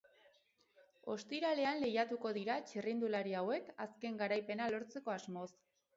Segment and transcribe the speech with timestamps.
[1.15, 5.49] Ostiralean lehiatuko dira txirrindulari hauek azken garaipena lortzeko asmoz.